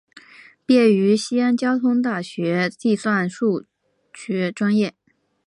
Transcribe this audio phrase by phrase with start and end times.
[0.65, 3.65] 毕业于西安交通大学计算数
[4.15, 4.95] 学专业。